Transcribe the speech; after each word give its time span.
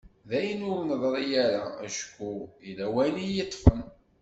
D 0.29 0.31
ayen 0.39 0.65
ur 0.71 0.77
d-neḍri 0.81 1.25
ara 1.45 1.63
acku 1.87 2.31
yella 2.65 2.85
wayen 2.93 3.17
i 3.23 3.25
yi-yeṭṭfen. 3.25 3.79